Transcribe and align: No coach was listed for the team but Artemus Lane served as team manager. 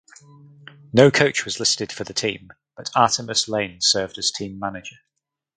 No 0.93 1.11
coach 1.11 1.45
was 1.45 1.59
listed 1.59 1.91
for 1.91 2.05
the 2.05 2.13
team 2.15 2.49
but 2.75 2.89
Artemus 2.95 3.47
Lane 3.47 3.81
served 3.81 4.17
as 4.17 4.31
team 4.31 4.57
manager. 4.57 4.95